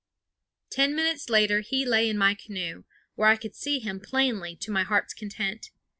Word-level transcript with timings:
Ten 0.71 0.95
minutes 0.95 1.29
later 1.29 1.59
he 1.61 1.85
lay 1.85 2.09
in 2.09 2.17
my 2.17 2.33
canoe, 2.33 2.85
where 3.13 3.29
I 3.29 3.35
could 3.35 3.53
see 3.53 3.77
him 3.77 3.99
plainly 3.99 4.55
to 4.55 4.71
my 4.71 4.81
heart's 4.81 5.13
content. 5.13 5.69